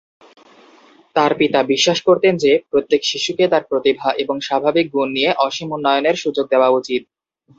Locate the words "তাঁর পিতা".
1.15-1.59